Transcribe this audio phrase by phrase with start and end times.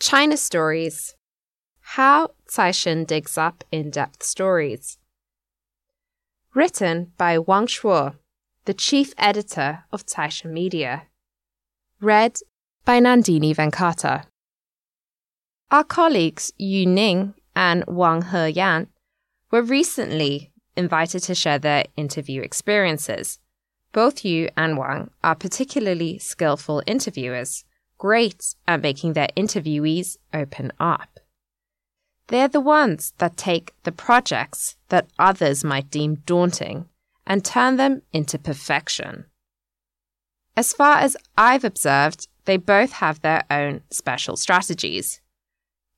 [0.00, 1.14] China Stories
[1.80, 4.96] How Caixin Digs Up In-Depth Stories
[6.54, 8.14] Written by Wang Shuo,
[8.64, 11.02] the chief editor of Caixin Media.
[12.00, 12.38] Read
[12.86, 14.24] by Nandini Venkata.
[15.70, 18.86] Our colleagues Yu Ning and Wang Heyan
[19.50, 23.38] were recently invited to share their interview experiences.
[23.92, 27.66] Both Yu and Wang are particularly skillful interviewers,
[28.00, 31.20] great at making their interviewees open up.
[32.28, 36.86] They're the ones that take the projects that others might deem daunting
[37.26, 39.26] and turn them into perfection.
[40.56, 45.20] As far as I've observed, they both have their own special strategies.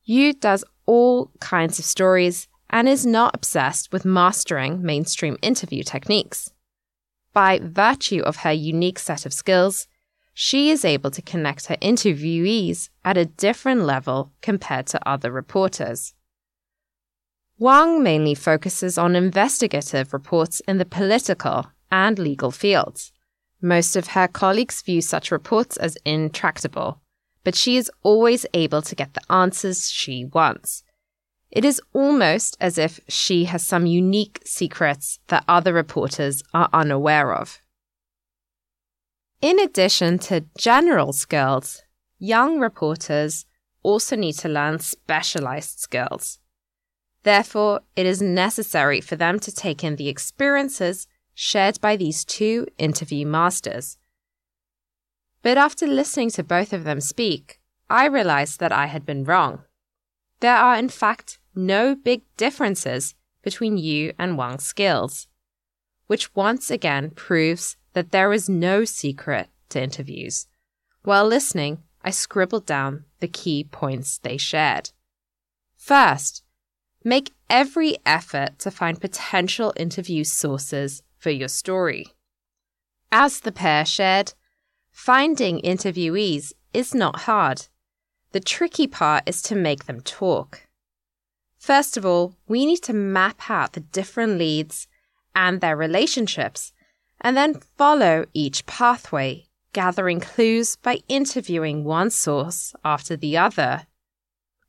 [0.05, 6.53] Yu does all kinds of stories and is not obsessed with mastering mainstream interview techniques.
[7.33, 9.87] By virtue of her unique set of skills,
[10.35, 16.15] she is able to connect her interviewees at a different level compared to other reporters.
[17.59, 23.13] Wang mainly focuses on investigative reports in the political and legal fields.
[23.61, 27.01] Most of her colleagues view such reports as intractable,
[27.45, 30.83] but she is always able to get the answers she wants.
[31.51, 37.35] It is almost as if she has some unique secrets that other reporters are unaware
[37.35, 37.61] of.
[39.43, 41.83] In addition to general skills,
[42.21, 43.45] young reporters
[43.83, 46.39] also need to learn specialized skills.
[47.25, 52.69] Therefore, it is necessary for them to take in the experiences shared by these two
[52.79, 53.99] interview masters.
[55.43, 57.59] But after listening to both of them speak,
[57.91, 59.65] I realized that I had been wrong.
[60.39, 65.27] There are, in fact, no big differences between Yu and Wang's skills,
[66.07, 70.47] which once again proves that there is no secret to interviews.
[71.03, 74.91] While listening, I scribbled down the key points they shared.
[75.77, 76.43] First,
[77.05, 82.07] make every effort to find potential interview sources for your story.
[83.11, 84.33] As the pair shared,
[84.91, 87.67] finding interviewees is not hard.
[88.33, 90.67] The tricky part is to make them talk.
[91.59, 94.89] First of all, we need to map out the different leads
[95.35, 96.73] and their relationships,
[97.23, 103.87] and then follow each pathway, gathering clues by interviewing one source after the other.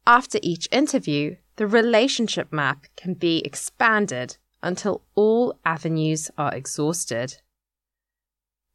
[0.05, 7.41] After each interview, the relationship map can be expanded until all avenues are exhausted.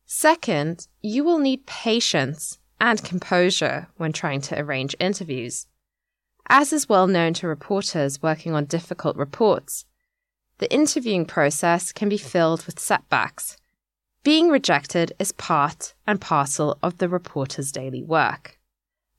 [0.05, 5.67] Second, you will need patience and composure when trying to arrange interviews.
[6.49, 9.85] As is well known to reporters working on difficult reports,
[10.59, 13.57] the interviewing process can be filled with setbacks.
[14.25, 18.59] Being rejected is part and parcel of the reporter's daily work.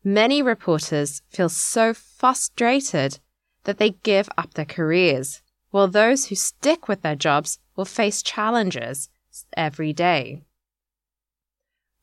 [0.04, 3.20] Many reporters feel so frustrated
[3.64, 8.22] that they give up their careers, while those who stick with their jobs will face
[8.22, 9.10] challenges
[9.56, 10.44] every day.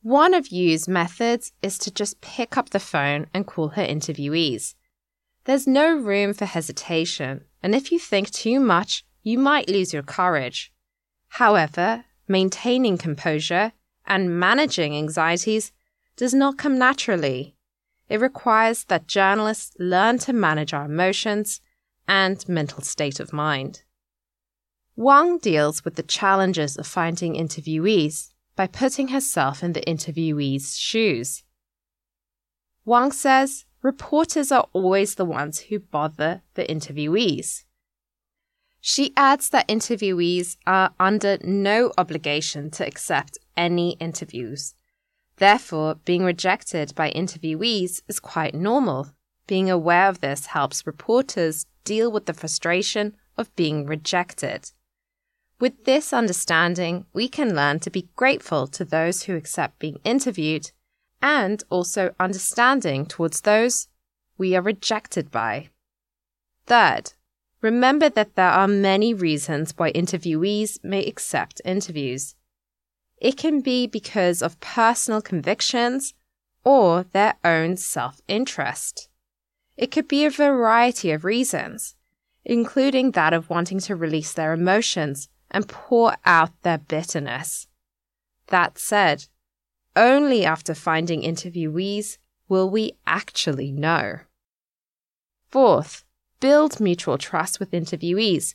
[0.02, 4.74] One of Yu's methods is to just pick up the phone and call her interviewees.
[5.44, 10.04] There's no room for hesitation, and if you think too much, you might lose your
[10.04, 10.72] courage.
[11.28, 13.72] However, maintaining composure
[14.06, 15.72] and managing anxieties
[16.16, 17.56] does not come naturally.
[18.08, 21.60] It requires that journalists learn to manage our emotions
[22.06, 23.82] and mental state of mind.
[24.94, 31.42] Wang deals with the challenges of finding interviewees by putting herself in the interviewee's shoes.
[32.84, 37.64] Wang says reporters are always the ones who bother the interviewees.
[38.80, 44.74] She adds that interviewees are under no obligation to accept any interviews
[45.36, 49.12] Therefore, being rejected by interviewees is quite normal.
[49.46, 54.72] Being aware of this helps reporters deal with the frustration of being rejected.
[55.60, 60.70] With this understanding, we can learn to be grateful to those who accept being interviewed
[61.22, 63.88] and also understanding towards those
[64.38, 65.68] we are rejected by.
[66.66, 67.12] Third,
[67.60, 72.34] remember that there are many reasons why interviewees may accept interviews.
[73.18, 76.14] It can be because of personal convictions
[76.64, 79.08] or their own self interest.
[79.76, 81.94] It could be a variety of reasons,
[82.44, 87.68] including that of wanting to release their emotions and pour out their bitterness.
[88.48, 89.26] That said,
[89.94, 92.18] only after finding interviewees
[92.48, 94.20] will we actually know.
[95.48, 96.04] Fourth,
[96.40, 98.54] build mutual trust with interviewees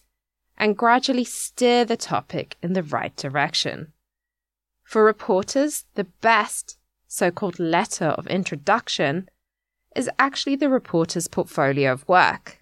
[0.57, 3.93] and gradually steer the topic in the right direction.
[4.83, 9.29] For reporters, the best so called letter of introduction
[9.95, 12.59] is actually the reporter's portfolio of work.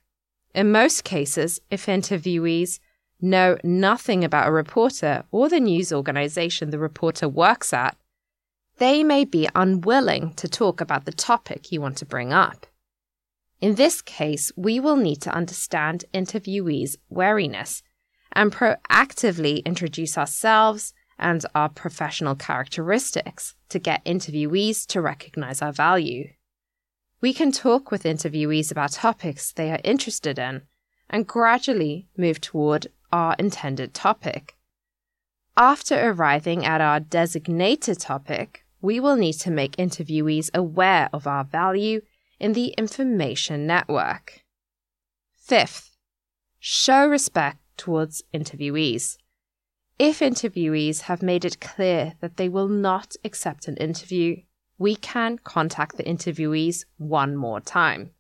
[0.55, 2.79] In most cases, if interviewees
[3.21, 7.95] know nothing about a reporter or the news organization the reporter works at,
[8.77, 12.65] they may be unwilling to talk about the topic you want to bring up.
[13.61, 17.83] In this case, we will need to understand interviewees' wariness
[18.31, 26.29] and proactively introduce ourselves and our professional characteristics to get interviewees to recognize our value.
[27.19, 30.61] We can talk with interviewees about topics they are interested in
[31.09, 34.55] and gradually move toward our intended topic.
[35.57, 41.43] After arriving at our designated topic, we will need to make interviewees aware of our
[41.43, 41.99] value
[42.39, 44.43] in the information network.
[45.35, 45.97] Fifth,
[46.59, 49.17] show respect towards interviewees.
[49.97, 54.37] If interviewees have made it clear that they will not accept an interview,
[54.77, 58.11] we can contact the interviewees one more time.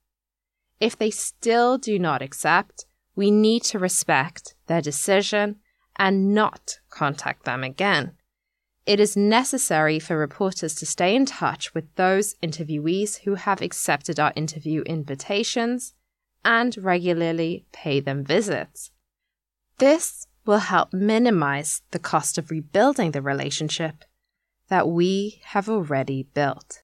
[0.79, 2.85] If they still do not accept,
[3.15, 5.57] we need to respect their decision
[5.97, 8.13] and not contact them again.
[8.89, 14.19] It is necessary for reporters to stay in touch with those interviewees who have accepted
[14.19, 15.93] our interview invitations
[16.43, 18.89] and regularly pay them visits.
[19.77, 24.05] This will help minimize the cost of rebuilding the relationship
[24.69, 26.81] that we have already built.